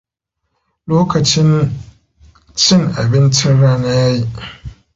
[0.87, 1.49] Lokacin
[2.61, 4.23] cin abincin rana ya yi.